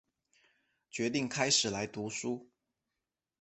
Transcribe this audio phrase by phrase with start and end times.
[0.89, 2.49] 决定开始来读书